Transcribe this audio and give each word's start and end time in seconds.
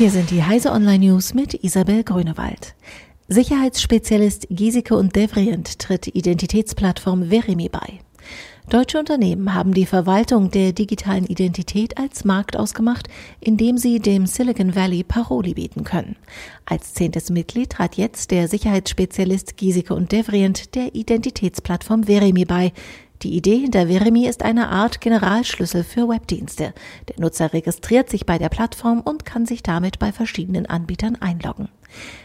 Hier 0.00 0.10
sind 0.10 0.30
die 0.30 0.42
Heise 0.42 0.72
Online 0.72 1.10
News 1.10 1.34
mit 1.34 1.52
Isabel 1.62 2.04
Grünewald. 2.04 2.74
Sicherheitsspezialist 3.28 4.46
Giesecke 4.48 4.96
und 4.96 5.14
Devrient 5.14 5.78
tritt 5.78 6.06
Identitätsplattform 6.06 7.28
Verimi 7.28 7.68
bei. 7.68 8.00
Deutsche 8.70 8.98
Unternehmen 8.98 9.52
haben 9.52 9.74
die 9.74 9.84
Verwaltung 9.84 10.50
der 10.50 10.72
digitalen 10.72 11.26
Identität 11.26 11.98
als 11.98 12.24
Markt 12.24 12.56
ausgemacht, 12.56 13.08
indem 13.40 13.76
sie 13.76 14.00
dem 14.00 14.24
Silicon 14.24 14.74
Valley 14.74 15.04
Paroli 15.04 15.52
bieten 15.52 15.84
können. 15.84 16.16
Als 16.64 16.94
zehntes 16.94 17.28
Mitglied 17.28 17.68
trat 17.68 17.98
jetzt 17.98 18.30
der 18.30 18.48
Sicherheitsspezialist 18.48 19.58
Giesecke 19.58 19.94
und 19.94 20.12
Devrient 20.12 20.74
der 20.76 20.94
Identitätsplattform 20.94 22.04
Verimi 22.04 22.46
bei, 22.46 22.72
die 23.22 23.36
Idee 23.36 23.58
hinter 23.58 23.88
Veremi 23.88 24.26
ist 24.26 24.42
eine 24.42 24.70
Art 24.70 25.02
Generalschlüssel 25.02 25.84
für 25.84 26.08
Webdienste. 26.08 26.72
Der 27.08 27.20
Nutzer 27.20 27.52
registriert 27.52 28.08
sich 28.08 28.24
bei 28.24 28.38
der 28.38 28.48
Plattform 28.48 29.00
und 29.00 29.26
kann 29.26 29.44
sich 29.44 29.62
damit 29.62 29.98
bei 29.98 30.10
verschiedenen 30.10 30.64
Anbietern 30.64 31.16
einloggen. 31.20 31.68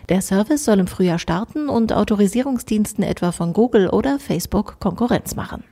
Der 0.07 0.21
Service 0.21 0.63
soll 0.63 0.79
im 0.79 0.87
Frühjahr 0.87 1.19
starten 1.19 1.67
und 1.67 1.91
Autorisierungsdiensten 1.91 3.03
etwa 3.03 3.33
von 3.33 3.51
Google 3.51 3.89
oder 3.89 4.19
Facebook 4.19 4.79
Konkurrenz 4.79 5.35
machen. 5.35 5.65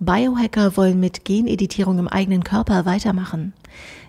Biohacker 0.00 0.76
wollen 0.76 0.98
mit 0.98 1.24
Geneditierung 1.24 2.00
im 2.00 2.08
eigenen 2.08 2.42
Körper 2.42 2.84
weitermachen. 2.84 3.52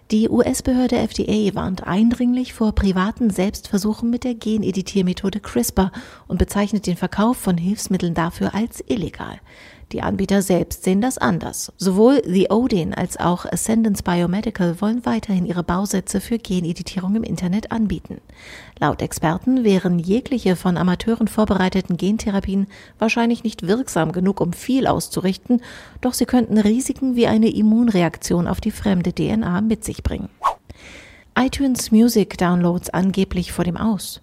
Die 0.10 0.30
US-Behörde 0.30 0.98
FDA 0.98 1.56
warnt 1.56 1.88
eindringlich 1.88 2.54
vor 2.54 2.74
privaten 2.74 3.30
Selbstversuchen 3.30 4.10
mit 4.10 4.24
der 4.24 4.36
Geneditiermethode 4.36 5.40
CRISPR 5.40 5.92
und 6.28 6.38
bezeichnet 6.38 6.88
den 6.88 6.98
Verkauf 6.98 7.38
von 7.38 7.58
Hilfsmitteln 7.58 8.14
dafür 8.14 8.54
als 8.54 8.84
illegal. 8.88 9.40
Die 9.94 10.02
Anbieter 10.02 10.42
selbst 10.42 10.84
sehen 10.84 11.02
das 11.02 11.20
anders. 11.20 11.72
Sowohl 11.78 12.24
The 12.26 12.48
Odin 12.50 12.96
als 12.96 13.18
auch 13.18 13.46
Ascendance 13.46 14.02
Biomedical 14.02 14.82
wollen 14.82 15.06
weiterhin 15.06 15.46
ihre 15.46 15.62
Bausätze 15.62 16.20
für 16.20 16.40
Geneditierung 16.40 17.16
im 17.16 17.22
Internet 17.22 17.72
anbieten. 17.72 18.20
Laut 18.80 19.04
Experten 19.04 19.64
wären 19.64 20.00
jegliche 20.00 20.56
von 20.56 20.78
Amateuren 20.78 21.28
vorbereiteten 21.28 21.96
Gentherapien 21.96 22.66
wahrscheinlich 22.98 23.44
nicht 23.44 23.68
wirksam 23.68 24.14
genug, 24.14 24.42
um 24.42 24.52
viel 24.52 24.88
auszurichten, 24.88 25.62
doch 26.02 26.14
sie 26.14 26.26
könnten 26.26 26.58
Risiken 26.58 27.16
wie 27.16 27.28
eine 27.28 27.54
Immunreaktion 27.54 28.48
auf 28.48 28.62
die 28.62 28.72
fremde 28.72 29.14
DNA 29.14 29.62
mit 29.62 29.84
sich 29.84 30.02
bringen. 30.02 30.30
iTunes 31.38 31.92
Music 31.92 32.36
Downloads 32.40 32.90
angeblich 32.90 33.52
vor 33.52 33.64
dem 33.64 33.78
Aus. 33.78 34.22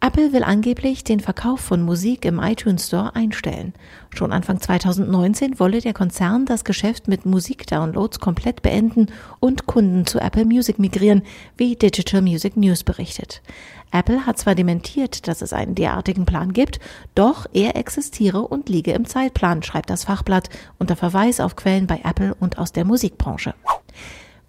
Apple 0.00 0.32
will 0.32 0.44
angeblich 0.44 1.02
den 1.02 1.18
Verkauf 1.18 1.58
von 1.58 1.82
Musik 1.82 2.24
im 2.24 2.38
iTunes 2.38 2.86
Store 2.86 3.16
einstellen. 3.16 3.72
Schon 4.14 4.32
Anfang 4.32 4.60
2019 4.60 5.58
wolle 5.58 5.80
der 5.80 5.92
Konzern 5.92 6.46
das 6.46 6.64
Geschäft 6.64 7.08
mit 7.08 7.26
Musikdownloads 7.26 8.20
komplett 8.20 8.62
beenden 8.62 9.06
und 9.40 9.66
Kunden 9.66 10.06
zu 10.06 10.20
Apple 10.20 10.44
Music 10.44 10.78
migrieren, 10.78 11.22
wie 11.56 11.74
Digital 11.74 12.22
Music 12.22 12.56
News 12.56 12.84
berichtet. 12.84 13.42
Apple 13.90 14.24
hat 14.24 14.38
zwar 14.38 14.54
dementiert, 14.54 15.26
dass 15.26 15.42
es 15.42 15.52
einen 15.52 15.74
derartigen 15.74 16.26
Plan 16.26 16.52
gibt, 16.52 16.78
doch 17.16 17.46
er 17.52 17.74
existiere 17.74 18.42
und 18.42 18.68
liege 18.68 18.92
im 18.92 19.04
Zeitplan, 19.04 19.64
schreibt 19.64 19.90
das 19.90 20.04
Fachblatt 20.04 20.48
unter 20.78 20.94
Verweis 20.94 21.40
auf 21.40 21.56
Quellen 21.56 21.88
bei 21.88 22.02
Apple 22.04 22.36
und 22.38 22.58
aus 22.58 22.70
der 22.70 22.84
Musikbranche. 22.84 23.54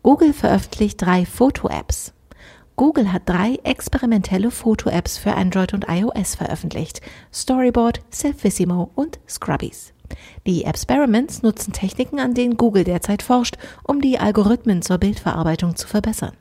Google 0.03 0.33
veröffentlicht 0.33 1.01
drei 1.01 1.25
Foto-Apps. 1.25 2.13
Google 2.79 3.11
hat 3.11 3.23
drei 3.25 3.59
experimentelle 3.65 4.51
Foto-Apps 4.51 5.17
für 5.17 5.33
Android 5.33 5.73
und 5.73 5.87
iOS 5.89 6.35
veröffentlicht. 6.35 7.01
Storyboard, 7.33 7.99
Selfissimo 8.09 8.89
und 8.95 9.19
Scrubbies. 9.27 9.91
Die 10.47 10.63
Experiments 10.63 11.41
nutzen 11.41 11.73
Techniken, 11.73 12.21
an 12.21 12.35
denen 12.35 12.55
Google 12.55 12.85
derzeit 12.85 13.21
forscht, 13.21 13.57
um 13.83 13.99
die 13.99 14.17
Algorithmen 14.17 14.81
zur 14.81 14.97
Bildverarbeitung 14.97 15.75
zu 15.75 15.89
verbessern. 15.89 16.31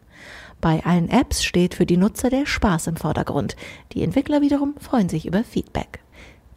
Bei 0.60 0.84
allen 0.84 1.10
Apps 1.10 1.42
steht 1.42 1.74
für 1.74 1.86
die 1.86 1.96
Nutzer 1.96 2.30
der 2.30 2.46
Spaß 2.46 2.86
im 2.86 2.94
Vordergrund. 2.94 3.56
Die 3.92 4.04
Entwickler 4.04 4.40
wiederum 4.40 4.76
freuen 4.78 5.08
sich 5.08 5.26
über 5.26 5.42
Feedback. 5.42 5.98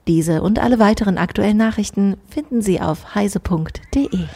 Diese 0.08 0.44
und 0.44 0.60
alle 0.60 0.78
weiteren 0.78 1.18
aktuellen 1.18 1.58
Nachrichten 1.58 2.18
finden 2.30 2.62
Sie 2.62 2.80
auf 2.80 3.16
heise.de. 3.16 4.28